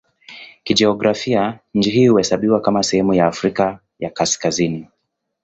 Kijiografia 0.63 1.59
nchi 1.73 1.89
hii 1.91 2.07
huhesabiwa 2.07 2.61
kama 2.61 2.83
sehemu 2.83 3.13
ya 3.13 3.25
Afrika 3.27 3.79
ya 3.99 4.09
Kaskazini. 4.09 4.87